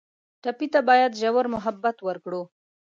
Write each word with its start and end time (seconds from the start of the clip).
ټپي 0.43 0.67
ته 0.73 0.79
باید 0.89 1.17
ژور 1.21 1.45
محبت 1.55 1.97
ورکړو. 2.07 2.41